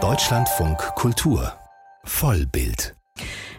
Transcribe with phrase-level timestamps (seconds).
[0.00, 1.52] Deutschlandfunk Kultur
[2.04, 2.94] Vollbild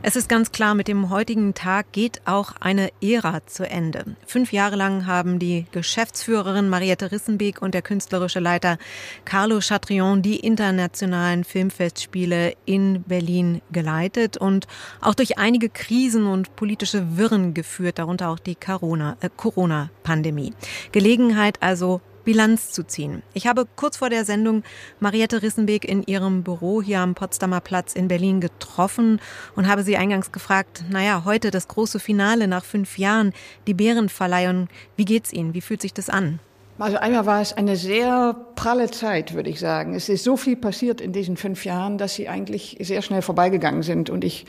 [0.01, 4.15] es ist ganz klar, mit dem heutigen Tag geht auch eine Ära zu Ende.
[4.25, 8.77] Fünf Jahre lang haben die Geschäftsführerin Mariette Rissenbeek und der künstlerische Leiter
[9.25, 14.67] Carlo Chatrion die internationalen Filmfestspiele in Berlin geleitet und
[15.01, 20.53] auch durch einige Krisen und politische Wirren geführt, darunter auch die äh, Corona-Pandemie.
[20.93, 21.99] Gelegenheit also
[22.29, 23.23] Bilanz zu ziehen.
[23.33, 24.61] Ich habe kurz vor der Sendung
[24.99, 29.19] Mariette Rissenbeek in ihrem Büro hier am Potsdamer Platz in Berlin getroffen
[29.55, 33.33] und habe sie eingangs gefragt, naja, heute das große Finale nach fünf Jahren,
[33.65, 35.55] die Bärenverleihung, wie geht's Ihnen?
[35.55, 36.39] Wie fühlt sich das an?
[36.77, 39.95] Also einmal war es eine sehr pralle Zeit, würde ich sagen.
[39.95, 43.81] Es ist so viel passiert in diesen fünf Jahren, dass sie eigentlich sehr schnell vorbeigegangen
[43.81, 44.45] sind und ich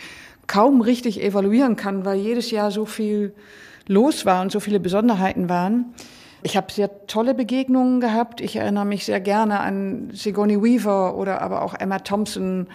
[0.47, 3.33] kaum richtig evaluieren kann, weil jedes Jahr so viel
[3.87, 5.95] los war und so viele Besonderheiten waren.
[6.43, 8.41] Ich habe sehr tolle Begegnungen gehabt.
[8.41, 12.67] Ich erinnere mich sehr gerne an Sigourney Weaver oder aber auch Emma Thompson.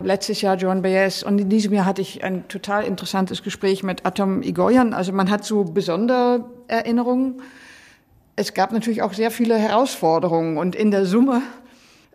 [0.00, 4.04] Letztes Jahr John Baez und in diesem Jahr hatte ich ein total interessantes Gespräch mit
[4.04, 4.92] Atom Igoyan.
[4.92, 7.40] Also man hat so besondere Erinnerungen.
[8.36, 11.42] Es gab natürlich auch sehr viele Herausforderungen und in der Summe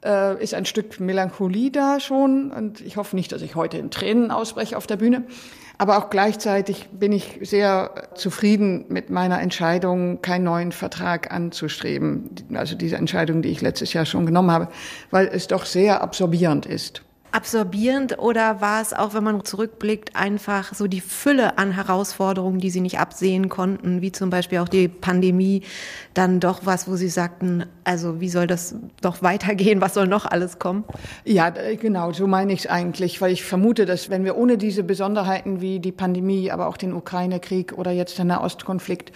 [0.03, 3.89] äh, ist ein Stück Melancholie da schon und ich hoffe nicht, dass ich heute in
[3.89, 5.23] Tränen ausbreche auf der Bühne.
[5.79, 12.29] Aber auch gleichzeitig bin ich sehr zufrieden mit meiner Entscheidung, keinen neuen Vertrag anzustreben.
[12.53, 14.67] Also diese Entscheidung, die ich letztes Jahr schon genommen habe,
[15.09, 20.73] weil es doch sehr absorbierend ist absorbierend oder war es auch, wenn man zurückblickt, einfach
[20.73, 24.87] so die Fülle an Herausforderungen, die Sie nicht absehen konnten, wie zum Beispiel auch die
[24.87, 25.63] Pandemie,
[26.13, 30.25] dann doch was, wo Sie sagten, also wie soll das doch weitergehen, was soll noch
[30.25, 30.83] alles kommen?
[31.23, 34.83] Ja, genau, so meine ich es eigentlich, weil ich vermute, dass wenn wir ohne diese
[34.83, 39.11] Besonderheiten wie die Pandemie, aber auch den Ukraine-Krieg oder jetzt der Nahostkonflikt,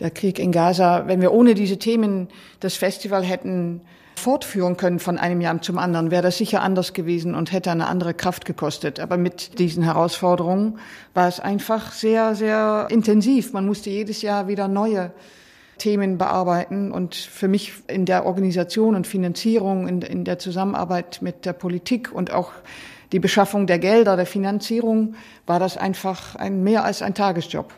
[0.00, 2.28] der Krieg in Gaza, wenn wir ohne diese Themen
[2.60, 3.82] das Festival hätten
[4.16, 7.86] fortführen können von einem Jahr zum anderen, wäre das sicher anders gewesen und hätte eine
[7.86, 9.00] andere Kraft gekostet.
[9.00, 10.78] Aber mit diesen Herausforderungen
[11.14, 13.52] war es einfach sehr, sehr intensiv.
[13.52, 15.12] Man musste jedes Jahr wieder neue
[15.78, 21.44] Themen bearbeiten und für mich in der Organisation und Finanzierung, in, in der Zusammenarbeit mit
[21.44, 22.52] der Politik und auch
[23.12, 25.14] die Beschaffung der Gelder, der Finanzierung,
[25.46, 27.72] war das einfach ein, mehr als ein Tagesjob.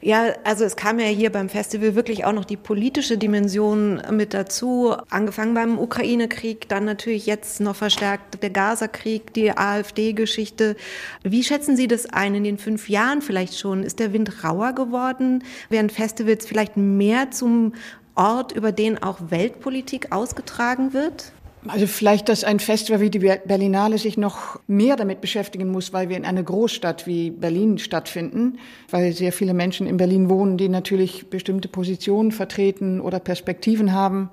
[0.00, 4.34] Ja, also es kam ja hier beim Festival wirklich auch noch die politische Dimension mit
[4.34, 4.94] dazu.
[5.10, 10.76] Angefangen beim Ukraine-Krieg, dann natürlich jetzt noch verstärkt der Gaza-Krieg, die AfD-Geschichte.
[11.22, 13.84] Wie schätzen Sie das ein in den fünf Jahren vielleicht schon?
[13.84, 15.44] Ist der Wind rauer geworden?
[15.68, 17.74] Werden Festivals vielleicht mehr zum
[18.16, 21.32] Ort, über den auch Weltpolitik ausgetragen wird?
[21.68, 26.08] Also vielleicht, dass ein Festival wie die Berlinale sich noch mehr damit beschäftigen muss, weil
[26.08, 28.58] wir in einer Großstadt wie Berlin stattfinden,
[28.90, 34.30] weil sehr viele Menschen in Berlin wohnen, die natürlich bestimmte Positionen vertreten oder Perspektiven haben.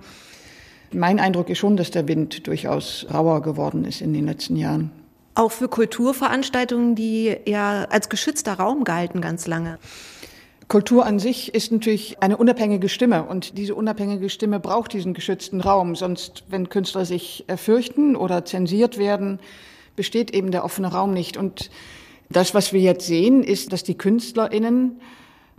[0.94, 4.92] Mein Eindruck ist schon, dass der Wind durchaus rauer geworden ist in den letzten Jahren.
[5.36, 9.80] Auch für Kulturveranstaltungen, die ja als geschützter Raum galten ganz lange.
[10.68, 15.62] Kultur an sich ist natürlich eine unabhängige Stimme und diese unabhängige Stimme braucht diesen geschützten
[15.62, 15.96] Raum.
[15.96, 19.40] Sonst, wenn Künstler sich fürchten oder zensiert werden,
[19.96, 21.38] besteht eben der offene Raum nicht.
[21.38, 21.70] Und
[22.30, 25.00] das, was wir jetzt sehen, ist, dass die KünstlerInnen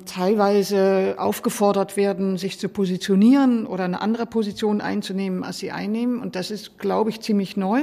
[0.04, 6.20] teilweise aufgefordert werden, sich zu positionieren oder eine andere Position einzunehmen, als sie einnehmen.
[6.20, 7.82] Und das ist, glaube ich, ziemlich neu.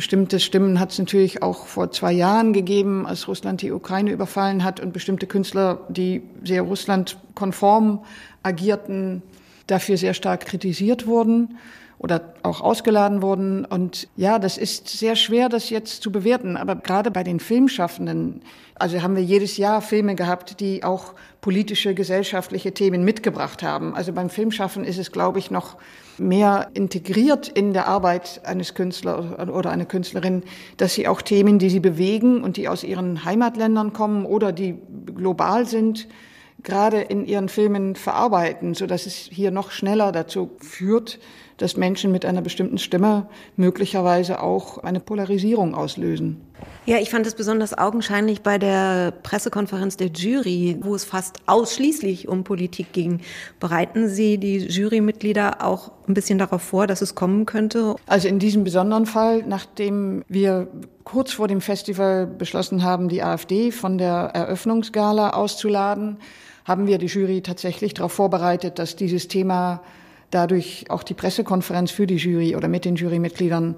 [0.00, 4.64] Bestimmte Stimmen hat es natürlich auch vor zwei Jahren gegeben, als Russland die Ukraine überfallen
[4.64, 8.02] hat und bestimmte Künstler, die sehr russlandkonform
[8.42, 9.20] agierten,
[9.66, 11.58] dafür sehr stark kritisiert wurden
[12.00, 13.66] oder auch ausgeladen wurden.
[13.66, 16.56] Und ja, das ist sehr schwer, das jetzt zu bewerten.
[16.56, 18.40] Aber gerade bei den Filmschaffenden,
[18.74, 21.12] also haben wir jedes Jahr Filme gehabt, die auch
[21.42, 23.94] politische, gesellschaftliche Themen mitgebracht haben.
[23.94, 25.76] Also beim Filmschaffen ist es, glaube ich, noch
[26.16, 30.42] mehr integriert in der Arbeit eines Künstlers oder einer Künstlerin,
[30.78, 34.78] dass sie auch Themen, die sie bewegen und die aus ihren Heimatländern kommen oder die
[35.14, 36.08] global sind,
[36.62, 41.18] gerade in ihren Filmen verarbeiten, so dass es hier noch schneller dazu führt,
[41.60, 43.26] dass Menschen mit einer bestimmten Stimme
[43.56, 46.40] möglicherweise auch eine Polarisierung auslösen.
[46.86, 52.28] Ja, ich fand es besonders augenscheinlich bei der Pressekonferenz der Jury, wo es fast ausschließlich
[52.28, 53.20] um Politik ging.
[53.60, 57.96] Bereiten Sie die Jurymitglieder auch ein bisschen darauf vor, dass es kommen könnte?
[58.06, 60.68] Also in diesem besonderen Fall, nachdem wir
[61.04, 66.18] kurz vor dem Festival beschlossen haben, die AfD von der Eröffnungsgala auszuladen,
[66.64, 69.82] haben wir die Jury tatsächlich darauf vorbereitet, dass dieses Thema
[70.30, 73.76] dadurch auch die Pressekonferenz für die Jury oder mit den Jurymitgliedern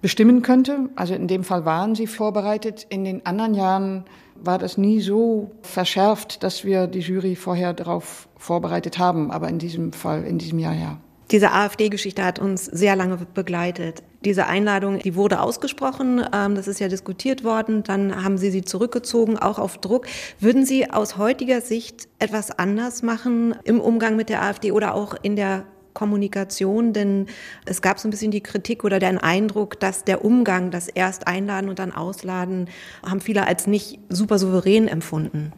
[0.00, 0.90] bestimmen könnte.
[0.96, 2.86] Also in dem Fall waren sie vorbereitet.
[2.88, 8.28] In den anderen Jahren war das nie so verschärft, dass wir die Jury vorher darauf
[8.36, 9.30] vorbereitet haben.
[9.30, 10.98] Aber in diesem Fall, in diesem Jahr ja.
[11.32, 14.02] Diese AfD-Geschichte hat uns sehr lange begleitet.
[14.22, 18.62] Diese Einladung, die wurde ausgesprochen, ähm, das ist ja diskutiert worden, dann haben Sie sie
[18.62, 20.06] zurückgezogen, auch auf Druck.
[20.38, 25.14] Würden Sie aus heutiger Sicht etwas anders machen im Umgang mit der AfD oder auch
[25.22, 25.64] in der
[25.94, 27.26] Kommunikation, denn
[27.64, 31.26] es gab so ein bisschen die Kritik oder den Eindruck, dass der Umgang, das erst
[31.26, 32.68] einladen und dann ausladen,
[33.06, 35.52] haben viele als nicht super souverän empfunden.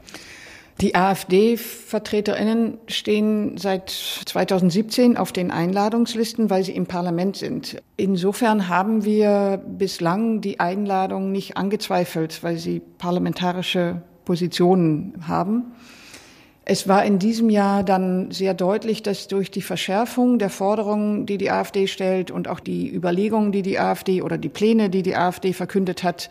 [0.80, 7.80] Die AfD-VertreterInnen stehen seit 2017 auf den Einladungslisten, weil sie im Parlament sind.
[7.96, 15.72] Insofern haben wir bislang die Einladung nicht angezweifelt, weil sie parlamentarische Positionen haben.
[16.66, 21.36] Es war in diesem Jahr dann sehr deutlich, dass durch die Verschärfung der Forderungen, die
[21.36, 25.14] die AfD stellt und auch die Überlegungen, die die AfD oder die Pläne, die die
[25.14, 26.30] AfD verkündet hat,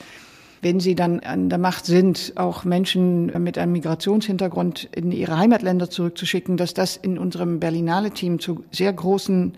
[0.64, 5.90] wenn sie dann an der Macht sind, auch Menschen mit einem Migrationshintergrund in ihre Heimatländer
[5.90, 9.54] zurückzuschicken, dass das in unserem Berlinale-Team zu sehr großen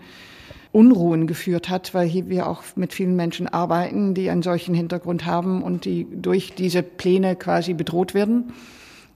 [0.72, 5.24] Unruhen geführt hat, weil hier wir auch mit vielen Menschen arbeiten, die einen solchen Hintergrund
[5.24, 8.52] haben und die durch diese Pläne quasi bedroht werden.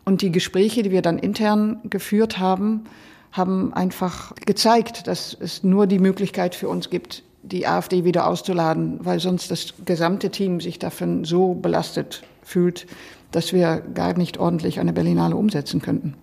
[0.04, 2.84] Und die Gespräche, die wir dann intern geführt haben,
[3.32, 8.98] haben einfach gezeigt, dass es nur die Möglichkeit für uns gibt, die AfD wieder auszuladen,
[9.02, 12.87] weil sonst das gesamte Team sich davon so belastet fühlt,
[13.31, 16.14] dass wir gar nicht ordentlich eine Berlinale umsetzen könnten.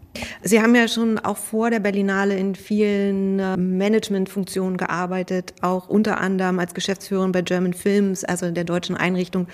[0.42, 6.20] Sie haben ja schon auch vor der Berlinale in vielen äh, Managementfunktionen gearbeitet, auch unter
[6.20, 9.48] anderem als Geschäftsführerin bei German Films, also der deutschen Einrichtung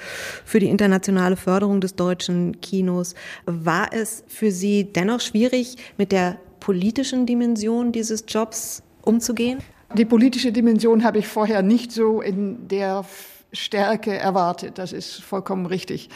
[0.46, 3.14] für die internationale Förderung des deutschen Kinos.
[3.46, 9.60] War es für Sie dennoch schwierig, mit der politischen Dimension dieses Jobs umzugehen?
[9.96, 13.06] Die politische Dimension habe ich vorher nicht so in der
[13.52, 14.80] Stärke erwartet.
[14.80, 16.10] Das ist vollkommen richtig.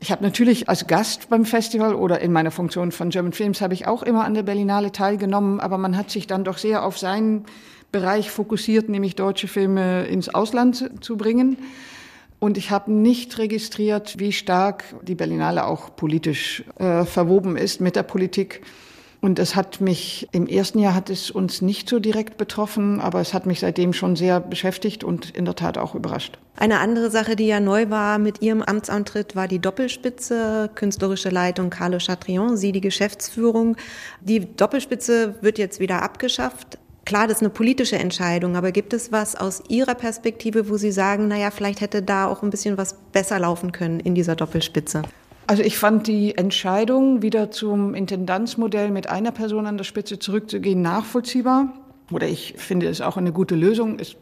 [0.00, 3.74] Ich habe natürlich als Gast beim Festival oder in meiner Funktion von German Films habe
[3.74, 6.98] ich auch immer an der Berlinale teilgenommen, aber man hat sich dann doch sehr auf
[6.98, 7.44] seinen
[7.92, 11.58] Bereich fokussiert, nämlich deutsche Filme ins Ausland zu bringen.
[12.38, 17.94] Und ich habe nicht registriert, wie stark die Berlinale auch politisch äh, verwoben ist mit
[17.94, 18.62] der Politik.
[19.24, 23.20] Und es hat mich, im ersten Jahr hat es uns nicht so direkt betroffen, aber
[23.20, 26.38] es hat mich seitdem schon sehr beschäftigt und in der Tat auch überrascht.
[26.56, 31.70] Eine andere Sache, die ja neu war mit Ihrem Amtsantritt, war die Doppelspitze, künstlerische Leitung
[31.70, 33.76] Carlo Chatrion, Sie die Geschäftsführung.
[34.22, 36.80] Die Doppelspitze wird jetzt wieder abgeschafft.
[37.04, 40.90] Klar, das ist eine politische Entscheidung, aber gibt es was aus Ihrer Perspektive, wo Sie
[40.90, 45.02] sagen, naja, vielleicht hätte da auch ein bisschen was besser laufen können in dieser Doppelspitze?
[45.52, 50.80] Also ich fand die Entscheidung, wieder zum Intendanzmodell mit einer Person an der Spitze zurückzugehen,
[50.80, 51.74] nachvollziehbar.
[52.10, 53.98] Oder ich finde es auch eine gute Lösung.
[53.98, 54.16] Es,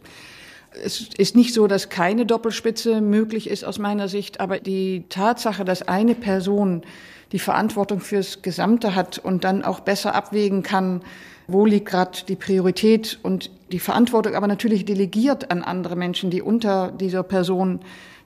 [0.84, 5.64] es ist nicht so, dass keine Doppelspitze möglich ist aus meiner Sicht, aber die Tatsache,
[5.64, 6.82] dass eine Person
[7.30, 11.00] die Verantwortung fürs Gesamte hat und dann auch besser abwägen kann,
[11.46, 16.42] wo liegt gerade die Priorität und die Verantwortung aber natürlich delegiert an andere Menschen, die
[16.42, 17.78] unter dieser Person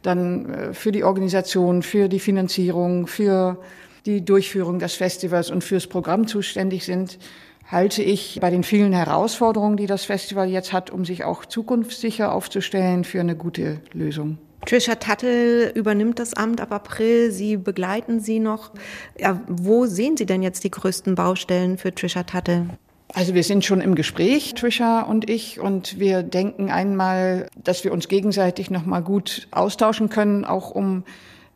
[0.05, 3.59] dann äh, für die Organisation, für die Finanzierung, für
[4.07, 7.19] die Durchführung des Festivals und fürs Programm zuständig sind,
[7.67, 12.33] halte ich bei den vielen Herausforderungen, die das Festival jetzt hat, um sich auch zukunftssicher
[12.33, 14.39] aufzustellen, für eine gute Lösung.
[14.67, 17.31] Trisha Tuttle übernimmt das Amt ab April.
[17.31, 18.73] Sie begleiten sie noch.
[19.19, 22.69] Ja, wo sehen Sie denn jetzt die größten Baustellen für Trisha Tuttle?
[23.13, 27.93] Also wir sind schon im Gespräch, Trisha und ich, und wir denken einmal, dass wir
[27.93, 31.05] uns gegenseitig noch mal gut austauschen können, auch um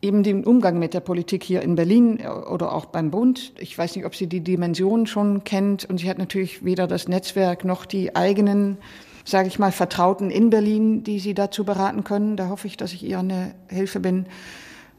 [0.01, 3.53] eben den Umgang mit der Politik hier in Berlin oder auch beim Bund.
[3.59, 7.09] Ich weiß nicht, ob sie die Dimension schon kennt und sie hat natürlich weder das
[7.09, 8.79] Netzwerk noch die eigenen,
[9.25, 12.37] sage ich mal, Vertrauten in Berlin, die sie dazu beraten können.
[12.37, 14.27] Da hoffe ich, dass ich ihr eine Hilfe bin.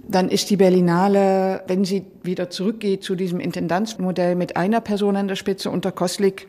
[0.08, 5.27] Dann ist die Berlinale, wenn sie wieder zurückgeht zu diesem Intendanzmodell mit einer Person an
[5.27, 6.48] der Spitze unter Koslik,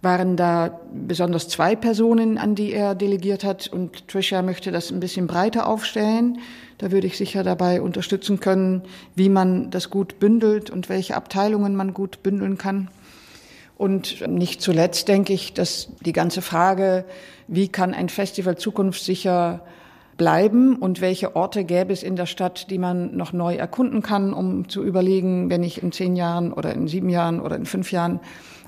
[0.00, 3.66] waren da besonders zwei Personen, an die er delegiert hat.
[3.66, 6.38] Und Trisha möchte das ein bisschen breiter aufstellen.
[6.78, 8.82] Da würde ich sicher dabei unterstützen können,
[9.16, 12.88] wie man das gut bündelt und welche Abteilungen man gut bündeln kann.
[13.76, 17.04] Und nicht zuletzt denke ich, dass die ganze Frage,
[17.46, 19.62] wie kann ein Festival zukunftssicher
[20.18, 24.34] bleiben und welche Orte gäbe es in der Stadt, die man noch neu erkunden kann,
[24.34, 27.90] um zu überlegen, wenn ich in zehn Jahren oder in sieben Jahren oder in fünf
[27.92, 28.20] Jahren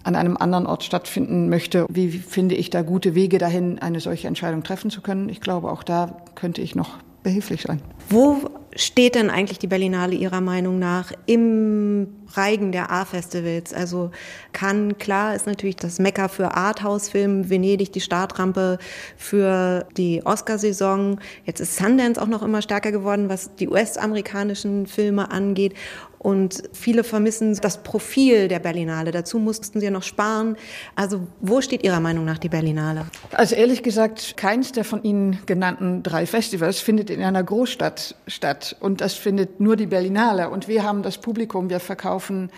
[0.02, 1.86] an einem anderen Ort stattfinden möchte.
[1.90, 5.28] Wie finde ich da gute Wege dahin, eine solche Entscheidung treffen zu können?
[5.28, 7.82] Ich glaube, auch da könnte ich noch behilflich sein.
[8.08, 13.74] Wo steht denn eigentlich die Berlinale Ihrer Meinung nach im Reigen der A-Festivals?
[13.74, 14.10] Also
[14.52, 18.78] Cannes, klar, ist natürlich das Mekka für Arthouse-Film, Venedig die Startrampe
[19.16, 21.20] für die Oscarsaison.
[21.44, 25.74] Jetzt ist Sundance auch noch immer stärker geworden, was die US-amerikanischen Filme angeht.
[26.20, 29.10] Und viele vermissen das Profil der Berlinale.
[29.10, 30.56] Dazu mussten sie ja noch sparen.
[30.94, 33.06] Also wo steht Ihrer Meinung nach die Berlinale?
[33.32, 38.59] Also ehrlich gesagt, keins der von Ihnen genannten drei Festivals findet in einer Großstadt statt.
[38.80, 40.50] Und das findet nur die Berlinale.
[40.50, 42.50] Und wir haben das Publikum, wir verkaufen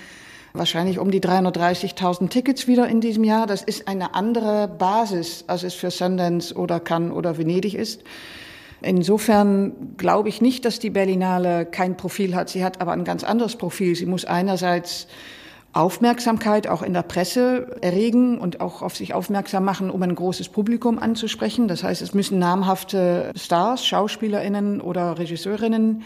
[0.53, 3.47] wahrscheinlich um die 330.000 Tickets wieder in diesem Jahr.
[3.47, 8.03] Das ist eine andere Basis, als es für Sundance oder Cannes oder Venedig ist.
[8.83, 12.49] Insofern glaube ich nicht, dass die Berlinale kein Profil hat.
[12.49, 13.95] Sie hat aber ein ganz anderes Profil.
[13.95, 15.07] Sie muss einerseits
[15.73, 20.51] Aufmerksamkeit auch in der Presse erregen und auch auf sich aufmerksam machen, um ein großes
[20.51, 21.67] Publikum anzusprechen.
[21.67, 26.03] Das heißt, es müssen namhafte Stars, Schauspielerinnen oder Regisseurinnen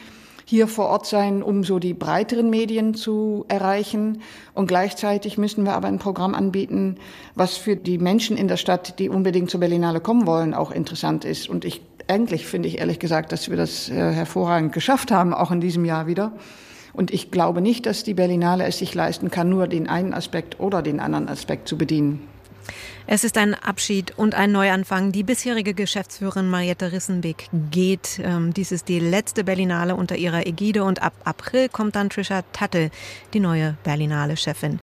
[0.48, 4.22] hier vor Ort sein, um so die breiteren Medien zu erreichen.
[4.54, 6.98] Und gleichzeitig müssen wir aber ein Programm anbieten,
[7.34, 11.24] was für die Menschen in der Stadt, die unbedingt zur Berlinale kommen wollen, auch interessant
[11.24, 11.48] ist.
[11.48, 15.50] Und ich eigentlich finde ich ehrlich gesagt, dass wir das äh, hervorragend geschafft haben, auch
[15.50, 16.32] in diesem Jahr wieder.
[16.96, 20.58] Und ich glaube nicht, dass die Berlinale es sich leisten kann, nur den einen Aspekt
[20.58, 22.26] oder den anderen Aspekt zu bedienen.
[23.06, 25.12] Es ist ein Abschied und ein Neuanfang.
[25.12, 28.20] Die bisherige Geschäftsführerin Mariette Rissenbeck geht.
[28.24, 32.42] Ähm, dies ist die letzte Berlinale unter ihrer Ägide und ab April kommt dann Trisha
[32.52, 32.90] Tattel,
[33.34, 34.80] die neue Berlinale-Chefin.